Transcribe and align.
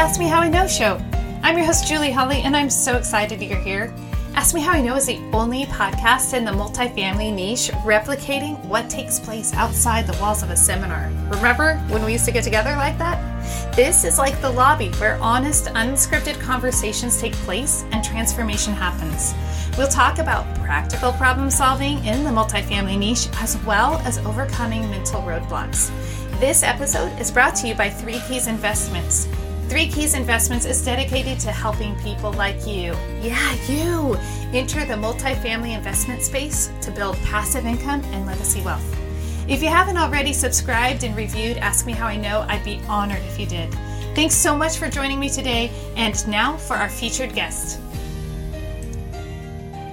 Ask 0.00 0.18
Me 0.18 0.28
How 0.28 0.40
I 0.40 0.48
Know 0.48 0.66
show. 0.66 0.98
I'm 1.42 1.58
your 1.58 1.66
host, 1.66 1.86
Julie 1.86 2.10
Holly, 2.10 2.40
and 2.40 2.56
I'm 2.56 2.70
so 2.70 2.96
excited 2.96 3.42
you're 3.42 3.60
here. 3.60 3.94
Ask 4.34 4.54
Me 4.54 4.62
How 4.62 4.72
I 4.72 4.80
Know 4.80 4.96
is 4.96 5.04
the 5.04 5.18
only 5.34 5.66
podcast 5.66 6.32
in 6.32 6.42
the 6.42 6.50
multifamily 6.50 7.34
niche 7.34 7.70
replicating 7.84 8.58
what 8.64 8.88
takes 8.88 9.20
place 9.20 9.52
outside 9.52 10.06
the 10.06 10.18
walls 10.18 10.42
of 10.42 10.48
a 10.48 10.56
seminar. 10.56 11.12
Remember 11.28 11.76
when 11.90 12.02
we 12.02 12.12
used 12.12 12.24
to 12.24 12.32
get 12.32 12.44
together 12.44 12.70
like 12.76 12.96
that? 12.96 13.20
This 13.76 14.04
is 14.04 14.16
like 14.16 14.40
the 14.40 14.50
lobby 14.50 14.88
where 14.92 15.18
honest, 15.20 15.66
unscripted 15.66 16.40
conversations 16.40 17.20
take 17.20 17.34
place 17.34 17.84
and 17.92 18.02
transformation 18.02 18.72
happens. 18.72 19.34
We'll 19.76 19.86
talk 19.86 20.18
about 20.18 20.46
practical 20.60 21.12
problem 21.12 21.50
solving 21.50 22.02
in 22.06 22.24
the 22.24 22.30
multifamily 22.30 22.98
niche 22.98 23.28
as 23.34 23.58
well 23.64 23.98
as 24.06 24.16
overcoming 24.20 24.88
mental 24.90 25.20
roadblocks. 25.20 25.90
This 26.40 26.62
episode 26.62 27.12
is 27.20 27.30
brought 27.30 27.54
to 27.56 27.68
you 27.68 27.74
by 27.74 27.90
Three 27.90 28.18
Keys 28.26 28.46
Investments. 28.46 29.28
Three 29.70 29.86
Keys 29.86 30.14
Investments 30.14 30.66
is 30.66 30.84
dedicated 30.84 31.38
to 31.38 31.52
helping 31.52 31.94
people 32.00 32.32
like 32.32 32.66
you, 32.66 32.92
yeah, 33.22 33.54
you, 33.68 34.16
enter 34.52 34.84
the 34.84 34.94
multifamily 34.94 35.76
investment 35.76 36.22
space 36.22 36.72
to 36.80 36.90
build 36.90 37.16
passive 37.18 37.64
income 37.64 38.02
and 38.06 38.26
legacy 38.26 38.62
wealth. 38.62 38.84
If 39.46 39.62
you 39.62 39.68
haven't 39.68 39.96
already 39.96 40.32
subscribed 40.32 41.04
and 41.04 41.14
reviewed 41.16 41.56
Ask 41.58 41.86
Me 41.86 41.92
How 41.92 42.08
I 42.08 42.16
Know, 42.16 42.44
I'd 42.48 42.64
be 42.64 42.80
honored 42.88 43.22
if 43.22 43.38
you 43.38 43.46
did. 43.46 43.72
Thanks 44.16 44.34
so 44.34 44.56
much 44.56 44.76
for 44.76 44.90
joining 44.90 45.20
me 45.20 45.28
today. 45.28 45.70
And 45.94 46.26
now 46.26 46.56
for 46.56 46.74
our 46.74 46.88
featured 46.88 47.32
guest. 47.32 47.78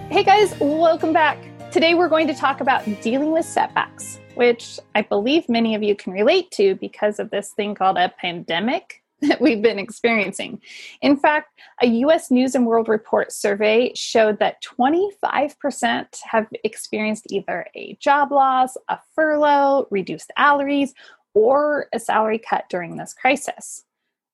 Hey 0.10 0.24
guys, 0.24 0.60
welcome 0.60 1.14
back. 1.14 1.38
Today 1.72 1.94
we're 1.94 2.10
going 2.10 2.26
to 2.26 2.34
talk 2.34 2.62
about 2.62 2.84
dealing 3.04 3.32
with 3.32 3.46
setbacks, 3.46 4.20
which 4.34 4.80
I 4.96 5.04
believe 5.04 5.48
many 5.48 5.76
of 5.76 5.84
you 5.84 5.96
can 5.96 6.14
relate 6.14 6.50
to 6.54 6.74
because 6.74 7.20
of 7.20 7.30
this 7.30 7.52
thing 7.52 7.76
called 7.76 8.00
a 8.00 8.12
pandemic 8.20 9.04
that 9.22 9.42
we've 9.42 9.62
been 9.62 9.80
experiencing. 9.80 10.62
In 11.02 11.18
fact, 11.18 11.60
a 11.82 11.88
US 11.88 12.30
News 12.30 12.54
and 12.54 12.68
World 12.68 12.88
Report 12.88 13.32
survey 13.32 13.92
showed 13.96 14.40
that 14.40 14.62
25% 14.64 16.20
have 16.24 16.48
experienced 16.64 17.32
either 17.32 17.66
a 17.76 17.98
job 18.00 18.32
loss, 18.32 18.78
a 18.90 19.00
furlough, 19.16 19.88
reduced 19.90 20.32
salaries, 20.38 20.94
or 21.34 21.88
a 21.94 22.00
salary 22.00 22.40
cut 22.40 22.66
during 22.70 22.98
this 22.98 23.14
crisis. 23.14 23.84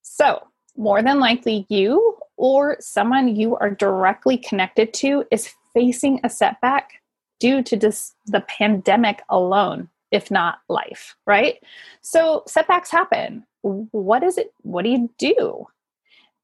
So, 0.01 0.47
more 0.75 1.01
than 1.01 1.19
likely, 1.19 1.65
you 1.69 2.17
or 2.35 2.77
someone 2.79 3.35
you 3.35 3.55
are 3.57 3.69
directly 3.69 4.37
connected 4.37 4.93
to 4.95 5.23
is 5.31 5.53
facing 5.73 6.19
a 6.23 6.29
setback 6.29 7.01
due 7.39 7.61
to 7.63 7.77
this, 7.77 8.13
the 8.25 8.41
pandemic 8.41 9.21
alone, 9.29 9.89
if 10.13 10.31
not 10.31 10.59
life, 10.69 11.17
right? 11.27 11.61
So, 12.01 12.43
setbacks 12.47 12.89
happen. 12.89 13.45
What 13.61 14.23
is 14.23 14.37
it 14.37 14.53
what 14.61 14.83
do 14.83 14.89
you 14.89 15.09
do? 15.17 15.67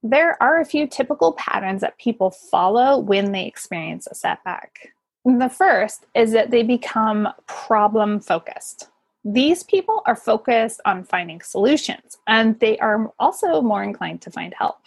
There 0.04 0.42
are 0.42 0.60
a 0.60 0.66
few 0.66 0.88
typical 0.88 1.34
patterns 1.34 1.82
that 1.82 1.98
people 1.98 2.32
follow 2.32 3.00
when 3.00 3.32
they 3.32 3.46
experience 3.46 4.08
a 4.08 4.16
setback. 4.16 4.94
The 5.26 5.50
first 5.50 6.06
is 6.16 6.32
that 6.32 6.52
they 6.52 6.64
become 6.64 7.28
problem 7.46 8.20
focused 8.20 8.90
these 9.24 9.64
people 9.64 10.02
are 10.06 10.16
focused 10.16 10.80
on 10.86 11.04
finding 11.04 11.42
solutions 11.42 12.18
and 12.28 12.60
they 12.60 12.78
are 12.80 13.12
also 13.20 13.62
more 13.62 13.84
inclined 13.84 14.22
to 14.22 14.32
find 14.32 14.54
help. 14.54 14.78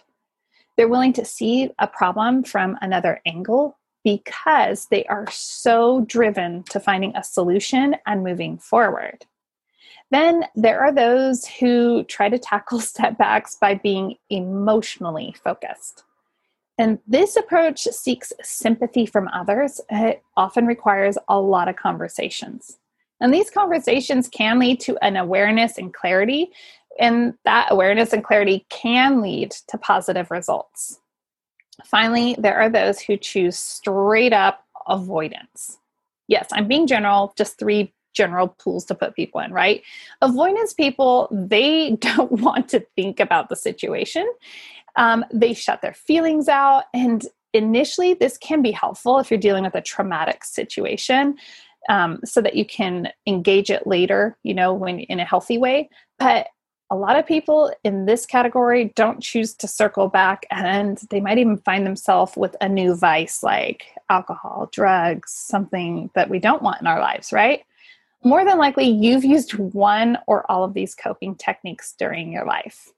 They're 0.76 0.88
willing 0.88 1.12
to 1.14 1.24
see 1.24 1.70
a 1.78 1.86
problem 1.86 2.42
from 2.42 2.78
another 2.80 3.20
angle 3.26 3.78
because 4.04 4.86
they 4.86 5.04
are 5.06 5.26
so 5.30 6.04
driven 6.06 6.62
to 6.64 6.80
finding 6.80 7.14
a 7.16 7.22
solution 7.24 7.96
and 8.06 8.24
moving 8.24 8.58
forward 8.58 9.26
then 10.12 10.44
there 10.54 10.78
are 10.80 10.92
those 10.92 11.46
who 11.46 12.04
try 12.04 12.28
to 12.28 12.38
tackle 12.38 12.80
setbacks 12.80 13.56
by 13.56 13.74
being 13.74 14.16
emotionally 14.30 15.34
focused. 15.42 16.04
And 16.78 16.98
this 17.06 17.36
approach 17.36 17.84
seeks 17.84 18.32
sympathy 18.42 19.06
from 19.06 19.28
others. 19.28 19.80
It 19.90 20.22
often 20.36 20.66
requires 20.66 21.16
a 21.28 21.40
lot 21.40 21.68
of 21.68 21.76
conversations. 21.76 22.78
And 23.20 23.32
these 23.32 23.50
conversations 23.50 24.28
can 24.28 24.58
lead 24.58 24.80
to 24.80 24.98
an 25.02 25.16
awareness 25.16 25.78
and 25.78 25.94
clarity, 25.94 26.50
and 26.98 27.34
that 27.44 27.68
awareness 27.70 28.12
and 28.12 28.22
clarity 28.22 28.66
can 28.68 29.22
lead 29.22 29.52
to 29.68 29.78
positive 29.78 30.30
results. 30.30 30.98
Finally, 31.84 32.36
there 32.38 32.56
are 32.56 32.68
those 32.68 33.00
who 33.00 33.16
choose 33.16 33.56
straight 33.56 34.32
up 34.32 34.64
avoidance. 34.88 35.78
Yes, 36.28 36.48
I'm 36.52 36.68
being 36.68 36.86
general, 36.86 37.34
just 37.36 37.58
three 37.58 37.92
general 38.14 38.48
pools 38.48 38.84
to 38.86 38.94
put 38.94 39.16
people 39.16 39.40
in, 39.40 39.52
right? 39.52 39.82
Avoidance 40.20 40.72
people, 40.74 41.28
they 41.30 41.90
don't 42.00 42.32
want 42.32 42.68
to 42.70 42.86
think 42.96 43.20
about 43.20 43.48
the 43.48 43.56
situation. 43.56 44.30
Um, 44.96 45.24
they 45.32 45.54
shut 45.54 45.82
their 45.82 45.94
feelings 45.94 46.48
out. 46.48 46.84
And 46.92 47.24
initially, 47.54 48.14
this 48.14 48.36
can 48.38 48.62
be 48.62 48.70
helpful 48.70 49.18
if 49.18 49.30
you're 49.30 49.40
dealing 49.40 49.64
with 49.64 49.74
a 49.74 49.82
traumatic 49.82 50.44
situation. 50.44 51.36
Um, 51.88 52.20
so 52.24 52.40
that 52.40 52.54
you 52.54 52.64
can 52.64 53.08
engage 53.26 53.68
it 53.68 53.88
later, 53.88 54.38
you 54.44 54.54
know, 54.54 54.72
when 54.72 55.00
in 55.00 55.18
a 55.18 55.24
healthy 55.24 55.58
way. 55.58 55.90
But 56.16 56.46
a 56.92 56.96
lot 56.96 57.18
of 57.18 57.26
people 57.26 57.72
in 57.82 58.04
this 58.04 58.26
category 58.26 58.92
don't 58.94 59.22
choose 59.22 59.54
to 59.54 59.66
circle 59.66 60.08
back 60.08 60.46
and 60.50 60.98
they 61.10 61.20
might 61.20 61.38
even 61.38 61.56
find 61.56 61.86
themselves 61.86 62.36
with 62.36 62.54
a 62.60 62.68
new 62.68 62.94
vice 62.94 63.42
like 63.42 63.86
alcohol, 64.10 64.68
drugs, 64.72 65.32
something 65.32 66.10
that 66.14 66.28
we 66.28 66.38
don't 66.38 66.62
want 66.62 66.80
in 66.80 66.86
our 66.86 67.00
lives, 67.00 67.32
right? 67.32 67.64
more 68.24 68.44
than 68.44 68.58
likely 68.58 68.86
you've 68.86 69.24
used 69.24 69.54
one 69.54 70.18
or 70.26 70.50
all 70.50 70.64
of 70.64 70.74
these 70.74 70.94
coping 70.94 71.34
techniques 71.34 71.94
during 71.98 72.32
your 72.32 72.44
life. 72.44 72.92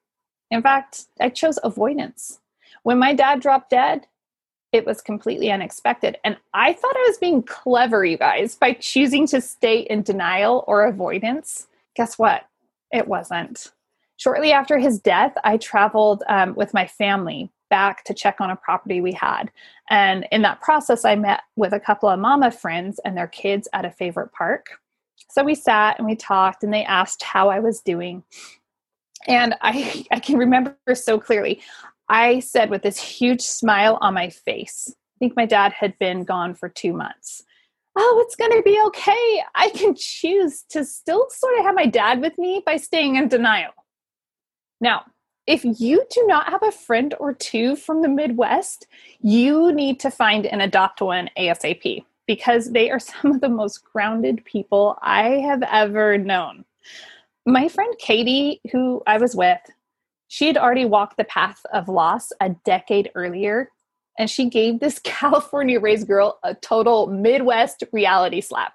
In 0.50 0.62
fact, 0.62 1.06
I 1.21 1.31
chose 1.31 1.59
avoidance. 1.65 2.41
When 2.83 2.99
my 2.99 3.15
dad 3.15 3.41
dropped 3.41 3.71
dead, 3.71 4.06
it 4.72 4.84
was 4.84 5.00
completely 5.00 5.50
unexpected. 5.50 6.19
And 6.25 6.37
I 6.53 6.72
thought 6.72 6.97
I 6.97 7.06
was 7.09 7.19
being 7.19 7.43
clever, 7.43 8.04
you 8.04 8.19
guys, 8.19 8.54
by 8.54 8.72
choosing 8.72 9.27
to 9.28 9.41
stay 9.41 9.81
in 9.81 10.03
denial 10.03 10.65
or 10.66 10.84
avoidance. 10.84 11.69
Guess 11.97 12.19
what? 12.19 12.47
It 12.93 13.09
wasn't. 13.09 13.72
Shortly 14.24 14.52
after 14.52 14.78
his 14.78 14.98
death, 14.98 15.34
I 15.44 15.58
traveled 15.58 16.22
um, 16.30 16.54
with 16.54 16.72
my 16.72 16.86
family 16.86 17.50
back 17.68 18.04
to 18.04 18.14
check 18.14 18.40
on 18.40 18.48
a 18.48 18.56
property 18.56 19.02
we 19.02 19.12
had. 19.12 19.50
And 19.90 20.26
in 20.32 20.40
that 20.40 20.62
process, 20.62 21.04
I 21.04 21.14
met 21.14 21.42
with 21.56 21.74
a 21.74 21.78
couple 21.78 22.08
of 22.08 22.18
mama 22.18 22.50
friends 22.50 22.98
and 23.04 23.14
their 23.14 23.26
kids 23.26 23.68
at 23.74 23.84
a 23.84 23.90
favorite 23.90 24.32
park. 24.32 24.78
So 25.28 25.44
we 25.44 25.54
sat 25.54 25.98
and 25.98 26.08
we 26.08 26.16
talked, 26.16 26.64
and 26.64 26.72
they 26.72 26.84
asked 26.84 27.22
how 27.22 27.50
I 27.50 27.58
was 27.58 27.82
doing. 27.82 28.22
And 29.26 29.56
I, 29.60 30.06
I 30.10 30.20
can 30.20 30.38
remember 30.38 30.74
so 30.94 31.20
clearly. 31.20 31.60
I 32.08 32.41
said 32.41 32.70
with 32.70 32.80
this 32.80 32.98
huge 32.98 33.42
smile 33.42 33.98
on 34.00 34.14
my 34.14 34.30
face, 34.30 34.88
I 34.88 35.16
think 35.18 35.36
my 35.36 35.44
dad 35.44 35.74
had 35.74 35.98
been 35.98 36.24
gone 36.24 36.54
for 36.54 36.70
two 36.70 36.94
months. 36.94 37.42
Oh, 37.94 38.24
it's 38.26 38.36
going 38.36 38.52
to 38.52 38.62
be 38.62 38.80
okay. 38.86 39.42
I 39.54 39.68
can 39.68 39.94
choose 39.94 40.64
to 40.70 40.82
still 40.82 41.26
sort 41.28 41.58
of 41.58 41.66
have 41.66 41.74
my 41.74 41.84
dad 41.84 42.22
with 42.22 42.38
me 42.38 42.62
by 42.64 42.78
staying 42.78 43.16
in 43.16 43.28
denial. 43.28 43.72
Now, 44.80 45.04
if 45.46 45.64
you 45.64 46.04
do 46.10 46.26
not 46.26 46.48
have 46.48 46.62
a 46.62 46.72
friend 46.72 47.14
or 47.20 47.34
two 47.34 47.76
from 47.76 48.02
the 48.02 48.08
Midwest, 48.08 48.86
you 49.20 49.72
need 49.72 50.00
to 50.00 50.10
find 50.10 50.46
and 50.46 50.62
adopt 50.62 51.02
one 51.02 51.28
ASAP 51.38 52.04
because 52.26 52.72
they 52.72 52.90
are 52.90 52.98
some 52.98 53.32
of 53.32 53.40
the 53.40 53.48
most 53.48 53.84
grounded 53.84 54.44
people 54.44 54.98
I 55.02 55.40
have 55.40 55.62
ever 55.62 56.18
known. 56.18 56.64
My 57.46 57.68
friend 57.68 57.94
Katie, 57.98 58.60
who 58.72 59.02
I 59.06 59.18
was 59.18 59.36
with, 59.36 59.60
she 60.28 60.46
had 60.46 60.56
already 60.56 60.86
walked 60.86 61.18
the 61.18 61.24
path 61.24 61.60
of 61.72 61.88
loss 61.88 62.32
a 62.41 62.50
decade 62.64 63.10
earlier, 63.14 63.70
and 64.18 64.30
she 64.30 64.48
gave 64.48 64.80
this 64.80 64.98
California 65.04 65.78
raised 65.78 66.08
girl 66.08 66.38
a 66.42 66.54
total 66.54 67.06
Midwest 67.06 67.84
reality 67.92 68.41
slap. 68.41 68.72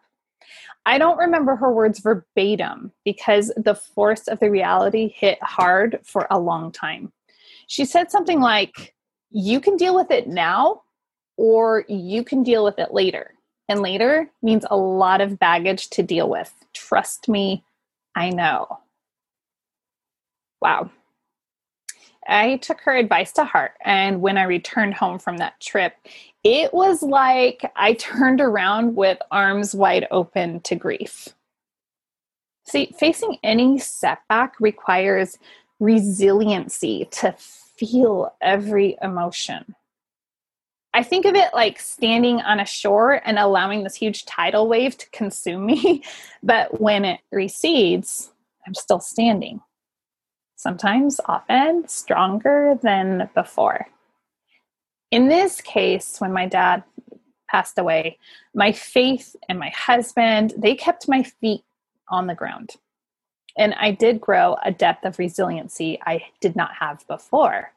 I 0.86 0.98
don't 0.98 1.18
remember 1.18 1.56
her 1.56 1.72
words 1.72 2.00
verbatim 2.00 2.92
because 3.06 3.52
the 3.58 3.76
force 3.76 4.28
of 4.28 4.40
the 4.40 4.50
reality 4.50 5.14
hit 5.16 5.42
hard 5.42 6.00
for 6.04 6.28
a 6.30 6.40
long 6.40 6.72
time. 6.72 7.12
She 7.68 7.86
said 7.86 8.12
something 8.12 8.40
like, 8.40 8.96
You 9.32 9.60
can 9.60 9.78
deal 9.78 9.96
with 9.96 10.12
it 10.12 10.28
now, 10.28 10.82
or 11.38 11.86
you 11.88 12.24
can 12.24 12.44
deal 12.44 12.64
with 12.64 12.80
it 12.80 12.94
later 12.94 13.34
and 13.70 13.82
later 13.82 14.30
means 14.42 14.66
a 14.70 14.76
lot 14.76 15.22
of 15.22 15.40
baggage 15.40 15.90
to 15.92 16.04
deal 16.04 16.28
with. 16.28 16.52
Trust 16.74 17.30
me, 17.30 17.64
I 18.16 18.32
know. 18.32 18.80
Wow. 20.60 20.90
I 22.28 22.58
took 22.58 22.82
her 22.82 22.96
advice 22.96 23.32
to 23.34 23.46
heart. 23.46 23.74
And 23.86 24.22
when 24.22 24.38
I 24.38 24.44
returned 24.44 24.96
home 24.96 25.20
from 25.20 25.38
that 25.38 25.60
trip, 25.60 25.94
it 26.44 26.74
was 26.74 27.02
like 27.02 27.72
I 27.76 27.94
turned 27.94 28.42
around 28.42 28.96
with 28.96 29.18
arms 29.32 29.76
wide 29.76 30.08
open 30.12 30.62
to 30.62 30.76
grief. 30.76 31.30
See, 32.66 32.94
facing 33.00 33.38
any 33.44 33.80
setback 33.80 34.56
requires 34.60 35.38
resiliency 35.80 37.08
to 37.12 37.34
feel 37.34 38.34
every 38.42 38.98
emotion. 39.02 39.76
I 40.94 41.04
think 41.04 41.26
of 41.26 41.36
it 41.36 41.54
like 41.54 41.80
standing 41.80 42.42
on 42.42 42.60
a 42.60 42.66
shore 42.66 43.22
and 43.26 43.40
allowing 43.40 43.84
this 43.84 43.96
huge 43.96 44.26
tidal 44.26 44.68
wave 44.68 44.98
to 44.98 45.10
consume 45.12 45.66
me. 45.66 46.04
but 46.44 46.80
when 46.82 47.06
it 47.06 47.22
recedes, 47.32 48.32
I'm 48.68 48.74
still 48.74 49.00
standing. 49.00 49.62
sometimes, 50.56 51.22
often 51.26 51.88
stronger 51.88 52.78
than 52.84 53.30
before. 53.34 53.88
In 55.12 55.28
this 55.28 55.62
case, 55.62 56.20
when 56.20 56.32
my 56.32 56.46
dad 56.46 56.84
passed 57.50 57.78
away, 57.78 58.18
my 58.54 58.72
faith 58.72 59.36
and 59.48 59.58
my 59.58 59.70
husband, 59.70 60.54
they 60.58 60.76
kept 60.76 61.08
my 61.08 61.24
feet 61.24 61.64
on 62.10 62.28
the 62.28 62.36
ground. 62.36 62.76
And 63.58 63.74
I 63.76 63.92
did 63.92 64.22
grow 64.22 64.56
a 64.64 64.72
depth 64.72 65.06
of 65.06 65.20
resiliency 65.20 66.00
I 66.06 66.24
did 66.40 66.56
not 66.56 66.74
have 66.80 67.06
before. 67.08 67.72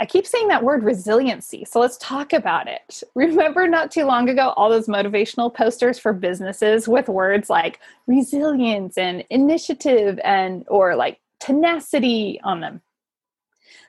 I 0.00 0.06
keep 0.06 0.26
saying 0.26 0.48
that 0.48 0.64
word 0.64 0.82
resiliency, 0.82 1.64
so 1.64 1.78
let's 1.78 1.96
talk 1.98 2.32
about 2.32 2.66
it. 2.66 3.04
Remember 3.14 3.68
not 3.68 3.92
too 3.92 4.04
long 4.04 4.28
ago 4.28 4.52
all 4.56 4.68
those 4.68 4.88
motivational 4.88 5.52
posters 5.54 5.98
for 5.98 6.12
businesses 6.12 6.88
with 6.88 7.08
words 7.08 7.48
like 7.48 7.78
resilience 8.08 8.98
and 8.98 9.24
initiative 9.30 10.18
and 10.24 10.64
or 10.66 10.96
like 10.96 11.20
tenacity 11.38 12.40
on 12.42 12.60
them. 12.60 12.80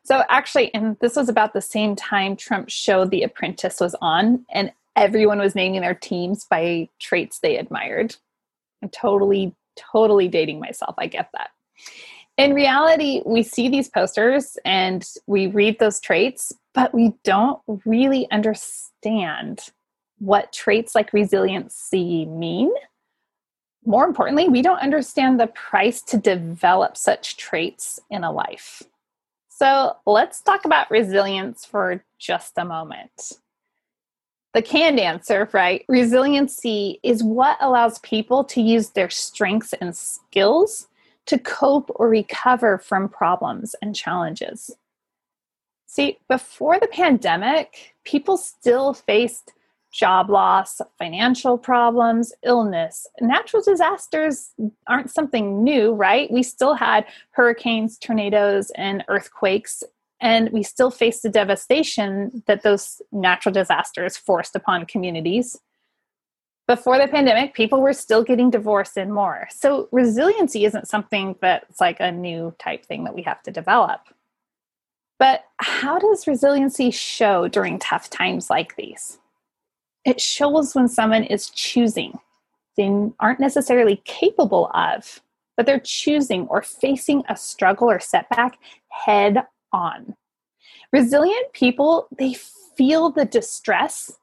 So 0.03 0.23
actually, 0.29 0.73
and 0.73 0.97
this 0.99 1.15
was 1.15 1.29
about 1.29 1.53
the 1.53 1.61
same 1.61 1.95
time 1.95 2.35
Trump 2.35 2.69
showed 2.69 3.11
The 3.11 3.23
Apprentice 3.23 3.79
was 3.79 3.95
on, 4.01 4.45
and 4.51 4.71
everyone 4.95 5.39
was 5.39 5.55
naming 5.55 5.81
their 5.81 5.95
teams 5.95 6.45
by 6.45 6.89
traits 6.99 7.39
they 7.39 7.57
admired. 7.57 8.15
I'm 8.81 8.89
totally, 8.89 9.55
totally 9.75 10.27
dating 10.27 10.59
myself. 10.59 10.95
I 10.97 11.07
get 11.07 11.29
that 11.33 11.49
in 12.37 12.53
reality, 12.53 13.21
we 13.25 13.43
see 13.43 13.69
these 13.69 13.89
posters 13.89 14.57
and 14.65 15.07
we 15.27 15.47
read 15.47 15.79
those 15.79 15.99
traits, 15.99 16.51
but 16.73 16.93
we 16.93 17.13
don't 17.23 17.61
really 17.85 18.29
understand 18.31 19.59
what 20.17 20.51
traits 20.51 20.95
like 20.95 21.13
resiliency 21.13 22.25
mean. 22.25 22.71
More 23.85 24.05
importantly, 24.05 24.47
we 24.47 24.61
don't 24.61 24.79
understand 24.79 25.39
the 25.39 25.47
price 25.47 26.01
to 26.03 26.17
develop 26.17 26.97
such 26.97 27.37
traits 27.37 27.99
in 28.09 28.23
a 28.23 28.31
life. 28.31 28.81
So 29.63 29.95
let's 30.05 30.41
talk 30.41 30.65
about 30.65 30.91
resilience 30.91 31.63
for 31.63 32.03
just 32.19 32.57
a 32.57 32.65
moment. 32.65 33.31
The 34.53 34.61
canned 34.61 34.99
answer, 34.99 35.47
right? 35.53 35.85
Resiliency 35.87 36.99
is 37.01 37.23
what 37.23 37.55
allows 37.61 37.97
people 37.99 38.43
to 38.43 38.61
use 38.61 38.89
their 38.89 39.09
strengths 39.09 39.71
and 39.71 39.95
skills 39.95 40.89
to 41.27 41.39
cope 41.39 41.89
or 41.95 42.09
recover 42.09 42.77
from 42.77 43.07
problems 43.07 43.73
and 43.81 43.95
challenges. 43.95 44.69
See, 45.85 46.17
before 46.27 46.77
the 46.77 46.87
pandemic, 46.87 47.95
people 48.03 48.35
still 48.35 48.93
faced 48.93 49.53
job 49.93 50.29
loss, 50.29 50.81
financial 50.97 51.57
problems, 51.57 52.33
illness. 52.43 53.07
Natural 53.21 53.61
disasters 53.61 54.49
aren't 54.87 55.11
something 55.11 55.63
new, 55.63 55.93
right? 55.93 56.31
We 56.31 56.43
still 56.43 56.73
had 56.73 57.05
hurricanes, 57.31 57.97
tornadoes, 57.97 58.71
and 58.71 59.03
earthquakes, 59.07 59.83
and 60.19 60.49
we 60.51 60.63
still 60.63 60.91
face 60.91 61.21
the 61.21 61.29
devastation 61.29 62.43
that 62.47 62.63
those 62.63 63.01
natural 63.11 63.53
disasters 63.53 64.17
forced 64.17 64.55
upon 64.55 64.85
communities 64.85 65.59
before 66.67 66.97
the 66.97 67.07
pandemic, 67.07 67.53
people 67.53 67.81
were 67.81 67.93
still 67.93 68.23
getting 68.23 68.49
divorced 68.49 68.97
and 68.97 69.13
more. 69.13 69.47
So 69.51 69.89
resiliency 69.91 70.65
isn't 70.65 70.87
something 70.87 71.35
that's 71.41 71.81
like 71.81 71.99
a 71.99 72.11
new 72.11 72.55
type 72.57 72.85
thing 72.85 73.03
that 73.03 73.13
we 73.13 73.21
have 73.23 73.43
to 73.43 73.51
develop. 73.51 74.01
But 75.19 75.45
how 75.57 75.99
does 75.99 76.27
resiliency 76.27 76.89
show 76.91 77.47
during 77.47 77.79
tough 77.79 78.09
times 78.09 78.49
like 78.49 78.75
these? 78.75 79.19
It 80.05 80.19
shows 80.19 80.75
when 80.75 80.87
someone 80.87 81.23
is 81.23 81.49
choosing. 81.49 82.19
They 82.75 82.91
aren't 83.19 83.39
necessarily 83.39 84.01
capable 84.05 84.69
of, 84.73 85.21
but 85.55 85.65
they're 85.65 85.79
choosing 85.79 86.47
or 86.47 86.61
facing 86.61 87.23
a 87.29 87.37
struggle 87.37 87.89
or 87.89 87.99
setback 87.99 88.57
head 88.89 89.45
on. 89.71 90.15
Resilient 90.91 91.53
people, 91.53 92.07
they 92.17 92.33
feel 92.33 93.09
the 93.09 93.25
distress 93.25 94.17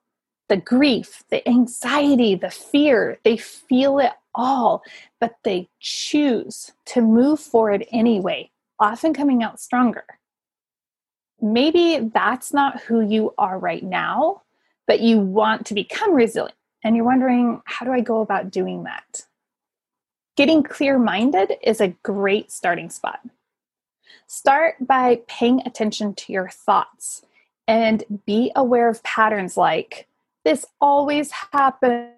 the 0.51 0.57
grief, 0.57 1.23
the 1.31 1.49
anxiety, 1.49 2.35
the 2.35 2.51
fear, 2.51 3.19
they 3.23 3.37
feel 3.37 4.01
it 4.01 4.11
all, 4.35 4.83
but 5.21 5.37
they 5.45 5.69
choose 5.79 6.73
to 6.85 7.01
move 7.01 7.39
forward 7.39 7.87
anyway, 7.93 8.51
often 8.81 9.15
coming 9.15 9.45
out 9.45 9.61
stronger. 9.61 10.05
Maybe 11.41 12.11
that's 12.13 12.53
not 12.53 12.81
who 12.81 13.01
you 13.01 13.33
are 13.39 13.61
right 13.61 13.83
now, 13.83 14.43
but 14.91 14.99
you 14.99 15.21
want 15.21 15.67
to 15.67 15.73
become 15.73 16.13
resilient 16.13 16.57
and 16.83 16.97
you're 16.97 17.05
wondering, 17.05 17.63
how 17.65 17.87
do 17.87 17.93
I 17.93 18.01
go 18.01 18.23
about 18.23 18.51
doing 18.51 18.83
that? 18.83 19.25
Getting 20.37 20.65
clear 20.65 20.99
minded 20.99 21.53
is 21.63 21.81
a 21.81 21.95
great 22.03 22.51
starting 22.51 22.91
spot. 22.91 23.21
Start 24.27 24.85
by 24.85 25.21
paying 25.29 25.63
attention 25.65 26.13
to 26.15 26.33
your 26.33 26.49
thoughts 26.49 27.25
and 27.69 28.03
be 28.27 28.51
aware 28.57 28.89
of 28.89 29.01
patterns 29.05 29.57
like 29.57 30.09
this 30.45 30.67
always 30.81 31.31
happens. 31.31 32.11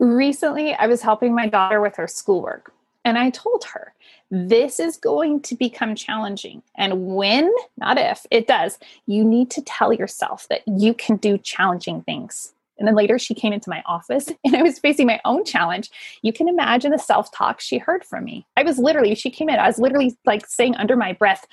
Recently, 0.00 0.74
I 0.74 0.88
was 0.88 1.02
helping 1.02 1.36
my 1.36 1.48
daughter 1.48 1.80
with 1.80 1.94
her 1.94 2.08
schoolwork, 2.08 2.72
and 3.06 3.16
I 3.16 3.30
told 3.30 3.62
her, 3.66 3.94
this 4.32 4.80
is 4.80 4.96
going 4.96 5.40
to 5.42 5.54
become 5.54 5.94
challenging. 5.94 6.60
And 6.76 7.06
when, 7.06 7.54
not 7.76 7.98
if, 7.98 8.26
it 8.32 8.48
does, 8.48 8.80
you 9.06 9.22
need 9.22 9.48
to 9.52 9.62
tell 9.62 9.92
yourself 9.92 10.48
that 10.50 10.62
you 10.66 10.92
can 10.92 11.14
do 11.16 11.38
challenging 11.38 12.02
things. 12.02 12.52
And 12.78 12.88
then 12.88 12.96
later 12.96 13.16
she 13.16 13.32
came 13.32 13.52
into 13.52 13.70
my 13.70 13.80
office 13.86 14.32
and 14.44 14.56
I 14.56 14.62
was 14.62 14.80
facing 14.80 15.06
my 15.06 15.20
own 15.24 15.44
challenge. 15.44 15.88
You 16.22 16.32
can 16.32 16.48
imagine 16.48 16.90
the 16.90 16.98
self 16.98 17.30
talk 17.30 17.60
she 17.60 17.78
heard 17.78 18.04
from 18.04 18.24
me. 18.24 18.44
I 18.56 18.64
was 18.64 18.76
literally, 18.76 19.14
she 19.14 19.30
came 19.30 19.48
in, 19.48 19.60
I 19.60 19.68
was 19.68 19.78
literally 19.78 20.18
like 20.26 20.44
saying 20.44 20.74
under 20.74 20.96
my 20.96 21.12
breath, 21.12 21.46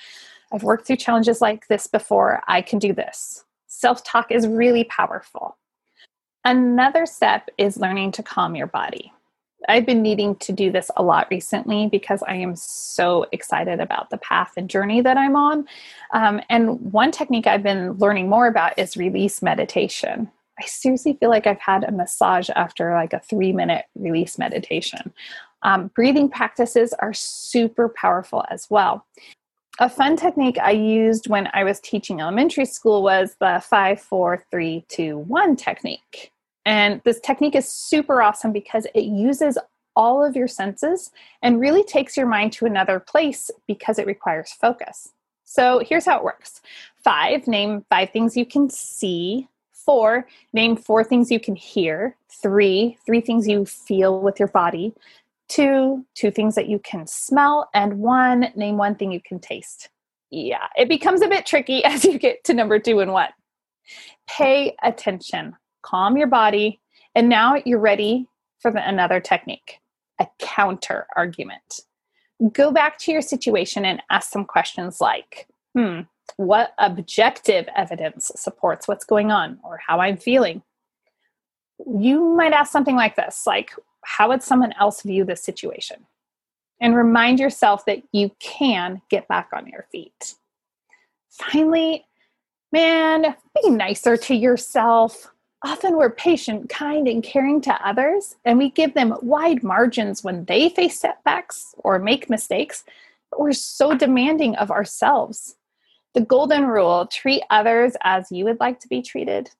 I've 0.52 0.64
worked 0.64 0.88
through 0.88 0.96
challenges 0.96 1.40
like 1.40 1.68
this 1.68 1.86
before. 1.86 2.42
I 2.48 2.62
can 2.62 2.80
do 2.80 2.92
this 2.92 3.44
self 3.68 4.02
talk 4.02 4.32
is 4.32 4.48
really 4.48 4.82
powerful. 4.82 5.56
Another 6.44 7.06
step 7.06 7.48
is 7.58 7.76
learning 7.76 8.10
to 8.12 8.24
calm 8.24 8.56
your 8.56 8.66
body. 8.66 9.12
I've 9.68 9.86
been 9.86 10.02
needing 10.02 10.36
to 10.36 10.52
do 10.52 10.70
this 10.70 10.90
a 10.96 11.02
lot 11.02 11.28
recently 11.30 11.88
because 11.88 12.22
I 12.26 12.34
am 12.36 12.56
so 12.56 13.26
excited 13.32 13.80
about 13.80 14.10
the 14.10 14.18
path 14.18 14.52
and 14.56 14.68
journey 14.68 15.00
that 15.00 15.16
I'm 15.16 15.36
on. 15.36 15.66
Um, 16.12 16.40
and 16.48 16.92
one 16.92 17.10
technique 17.10 17.46
I've 17.46 17.62
been 17.62 17.92
learning 17.92 18.28
more 18.28 18.46
about 18.46 18.78
is 18.78 18.96
release 18.96 19.42
meditation. 19.42 20.30
I 20.60 20.64
seriously 20.66 21.14
feel 21.14 21.30
like 21.30 21.46
I've 21.46 21.60
had 21.60 21.84
a 21.84 21.92
massage 21.92 22.48
after 22.54 22.92
like 22.92 23.12
a 23.12 23.20
three 23.20 23.52
minute 23.52 23.86
release 23.94 24.38
meditation. 24.38 25.12
Um, 25.62 25.90
breathing 25.94 26.28
practices 26.28 26.92
are 26.98 27.14
super 27.14 27.88
powerful 27.88 28.44
as 28.50 28.66
well 28.70 29.06
a 29.80 29.88
fun 29.88 30.16
technique 30.16 30.58
I 30.58 30.70
used 30.70 31.28
when 31.28 31.48
I 31.52 31.64
was 31.64 31.80
teaching 31.80 32.20
elementary 32.20 32.64
school 32.64 33.02
was 33.02 33.36
the 33.40 33.62
five, 33.68 34.00
four, 34.00 34.44
three, 34.50 34.84
two, 34.88 35.18
one 35.18 35.56
technique. 35.56 36.30
And 36.66 37.00
this 37.04 37.20
technique 37.20 37.54
is 37.54 37.68
super 37.68 38.22
awesome 38.22 38.52
because 38.52 38.86
it 38.94 39.04
uses 39.04 39.58
all 39.96 40.24
of 40.24 40.34
your 40.34 40.48
senses 40.48 41.10
and 41.42 41.60
really 41.60 41.84
takes 41.84 42.16
your 42.16 42.26
mind 42.26 42.52
to 42.52 42.66
another 42.66 42.98
place 42.98 43.50
because 43.68 43.98
it 43.98 44.06
requires 44.06 44.52
focus. 44.52 45.10
So 45.44 45.80
here's 45.86 46.06
how 46.06 46.18
it 46.18 46.24
works 46.24 46.60
five, 47.02 47.46
name 47.46 47.84
five 47.90 48.10
things 48.10 48.36
you 48.36 48.46
can 48.46 48.70
see. 48.70 49.48
Four, 49.72 50.26
name 50.54 50.76
four 50.76 51.04
things 51.04 51.30
you 51.30 51.38
can 51.38 51.54
hear. 51.54 52.16
Three, 52.42 52.96
three 53.04 53.20
things 53.20 53.46
you 53.46 53.66
feel 53.66 54.20
with 54.20 54.38
your 54.38 54.48
body 54.48 54.94
two, 55.48 56.04
two 56.14 56.30
things 56.30 56.54
that 56.54 56.68
you 56.68 56.78
can 56.78 57.06
smell, 57.06 57.68
and 57.74 57.98
one, 57.98 58.48
name 58.56 58.76
one 58.76 58.94
thing 58.94 59.12
you 59.12 59.20
can 59.24 59.38
taste. 59.38 59.88
Yeah, 60.30 60.66
it 60.76 60.88
becomes 60.88 61.22
a 61.22 61.28
bit 61.28 61.46
tricky 61.46 61.84
as 61.84 62.04
you 62.04 62.18
get 62.18 62.44
to 62.44 62.54
number 62.54 62.78
two 62.78 63.00
and 63.00 63.12
one. 63.12 63.30
Pay 64.28 64.74
attention, 64.82 65.54
calm 65.84 66.16
your 66.16 66.26
body, 66.26 66.80
and 67.14 67.28
now 67.28 67.56
you're 67.64 67.78
ready 67.78 68.26
for 68.60 68.70
the, 68.70 68.86
another 68.88 69.20
technique 69.20 69.78
a 70.20 70.26
counter 70.38 71.06
argument. 71.16 71.80
Go 72.52 72.70
back 72.70 72.98
to 72.98 73.12
your 73.12 73.22
situation 73.22 73.84
and 73.84 74.02
ask 74.10 74.30
some 74.30 74.44
questions 74.44 75.00
like, 75.00 75.48
hmm, 75.74 76.02
what 76.36 76.72
objective 76.78 77.66
evidence 77.76 78.30
supports 78.36 78.88
what's 78.88 79.04
going 79.04 79.30
on 79.30 79.58
or 79.62 79.80
how 79.84 80.00
I'm 80.00 80.16
feeling? 80.16 80.62
You 81.86 82.34
might 82.36 82.52
ask 82.52 82.70
something 82.70 82.96
like 82.96 83.16
this, 83.16 83.42
like, 83.46 83.72
how 84.04 84.28
would 84.28 84.42
someone 84.42 84.72
else 84.78 85.02
view 85.02 85.24
this 85.24 85.42
situation? 85.42 86.06
And 86.80 86.96
remind 86.96 87.40
yourself 87.40 87.84
that 87.86 88.02
you 88.12 88.30
can 88.38 89.00
get 89.10 89.26
back 89.28 89.48
on 89.52 89.66
your 89.66 89.86
feet. 89.90 90.34
Finally, 91.30 92.04
man, 92.72 93.34
be 93.62 93.70
nicer 93.70 94.16
to 94.16 94.34
yourself. 94.34 95.33
Often 95.64 95.96
we're 95.96 96.10
patient, 96.10 96.68
kind, 96.68 97.08
and 97.08 97.22
caring 97.22 97.60
to 97.62 97.86
others, 97.86 98.36
and 98.44 98.58
we 98.58 98.70
give 98.70 98.94
them 98.94 99.16
wide 99.22 99.62
margins 99.62 100.22
when 100.22 100.44
they 100.44 100.68
face 100.68 101.00
setbacks 101.00 101.74
or 101.78 101.98
make 101.98 102.30
mistakes, 102.30 102.84
but 103.30 103.40
we're 103.40 103.52
so 103.52 103.96
demanding 103.96 104.54
of 104.56 104.70
ourselves. 104.70 105.56
The 106.12 106.20
golden 106.20 106.66
rule 106.66 107.06
treat 107.06 107.42
others 107.50 107.96
as 108.02 108.30
you 108.30 108.44
would 108.44 108.60
like 108.60 108.78
to 108.80 108.88
be 108.88 109.02
treated 109.02 109.50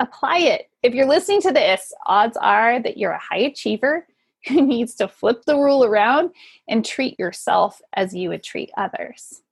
apply 0.00 0.38
it. 0.38 0.70
If 0.82 0.94
you're 0.94 1.06
listening 1.06 1.42
to 1.42 1.52
this, 1.52 1.92
odds 2.06 2.36
are 2.36 2.80
that 2.80 2.96
you're 2.96 3.12
a 3.12 3.18
high 3.18 3.38
achiever 3.38 4.06
who 4.48 4.62
needs 4.66 4.94
to 4.96 5.08
flip 5.08 5.44
the 5.44 5.56
rule 5.56 5.84
around 5.84 6.30
and 6.68 6.84
treat 6.84 7.18
yourself 7.18 7.80
as 7.94 8.14
you 8.14 8.28
would 8.30 8.42
treat 8.42 8.70
others. 8.76 9.42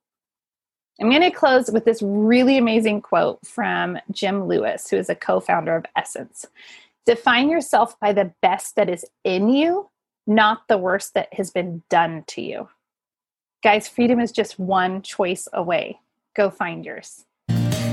I'm 0.99 1.09
going 1.09 1.21
to 1.21 1.31
close 1.31 1.69
with 1.69 1.83
this 1.83 2.01
really 2.01 2.57
amazing 2.57 3.01
quote 3.01 3.45
from 3.45 3.97
Jim 4.11 4.47
Lewis, 4.47 4.89
who 4.89 4.95
is 4.95 5.09
a 5.09 5.15
co 5.15 5.39
founder 5.39 5.75
of 5.75 5.85
Essence. 5.95 6.45
Define 7.05 7.49
yourself 7.49 7.99
by 7.99 8.13
the 8.13 8.33
best 8.41 8.75
that 8.77 8.89
is 8.89 9.05
in 9.23 9.49
you, 9.49 9.89
not 10.25 10.67
the 10.67 10.77
worst 10.77 11.13
that 11.13 11.33
has 11.33 11.51
been 11.51 11.83
done 11.89 12.23
to 12.27 12.41
you. 12.41 12.69
Guys, 13.61 13.87
freedom 13.87 14.19
is 14.19 14.31
just 14.31 14.57
one 14.57 15.01
choice 15.01 15.47
away. 15.51 15.99
Go 16.35 16.49
find 16.49 16.85
yours. 16.85 17.25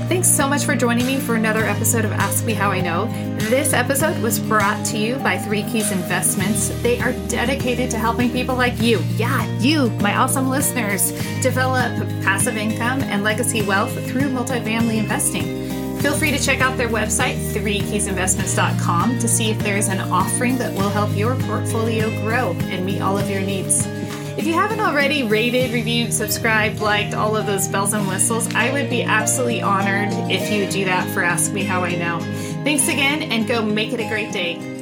Thanks 0.07 0.27
so 0.27 0.47
much 0.47 0.65
for 0.65 0.75
joining 0.75 1.05
me 1.05 1.17
for 1.17 1.35
another 1.35 1.63
episode 1.63 2.03
of 2.03 2.11
Ask 2.11 2.45
Me 2.45 2.53
How 2.53 2.71
I 2.71 2.81
Know. 2.81 3.07
This 3.37 3.73
episode 3.73 4.21
was 4.21 4.37
brought 4.37 4.85
to 4.87 4.97
you 4.97 5.15
by 5.17 5.37
Three 5.37 5.63
Keys 5.63 5.91
Investments. 5.91 6.69
They 6.81 6.99
are 6.99 7.13
dedicated 7.29 7.89
to 7.91 7.97
helping 7.97 8.29
people 8.29 8.55
like 8.55 8.79
you, 8.81 8.99
yeah, 9.15 9.45
you, 9.59 9.89
my 10.01 10.15
awesome 10.15 10.49
listeners, 10.49 11.11
develop 11.41 11.97
passive 12.21 12.57
income 12.57 13.01
and 13.01 13.23
legacy 13.23 13.61
wealth 13.61 13.93
through 14.09 14.29
multifamily 14.29 14.97
investing. 14.97 15.63
Feel 15.99 16.13
free 16.13 16.31
to 16.31 16.39
check 16.39 16.59
out 16.59 16.77
their 16.77 16.89
website, 16.89 17.35
threekeysinvestments.com, 17.53 19.19
to 19.19 19.27
see 19.27 19.51
if 19.51 19.59
there's 19.59 19.87
an 19.87 20.01
offering 20.01 20.57
that 20.57 20.73
will 20.73 20.89
help 20.89 21.15
your 21.15 21.35
portfolio 21.35 22.09
grow 22.23 22.51
and 22.63 22.85
meet 22.85 23.01
all 23.01 23.17
of 23.17 23.29
your 23.29 23.41
needs. 23.41 23.87
If 24.35 24.47
you 24.47 24.53
haven't 24.53 24.79
already 24.79 25.21
rated, 25.21 25.71
reviewed, 25.71 26.11
subscribed, 26.11 26.79
liked, 26.79 27.13
all 27.13 27.37
of 27.37 27.45
those 27.45 27.67
bells 27.67 27.93
and 27.93 28.07
whistles, 28.07 28.53
I 28.55 28.71
would 28.71 28.89
be 28.89 29.03
absolutely 29.03 29.61
honored 29.61 30.09
if 30.31 30.51
you 30.51 30.61
would 30.61 30.71
do 30.71 30.85
that 30.85 31.07
for 31.13 31.21
Ask 31.23 31.53
Me 31.53 31.63
How 31.63 31.83
I 31.83 31.95
Know. 31.95 32.19
Thanks 32.63 32.87
again 32.87 33.21
and 33.31 33.47
go 33.47 33.63
make 33.63 33.93
it 33.93 33.99
a 33.99 34.09
great 34.09 34.31
day. 34.31 34.72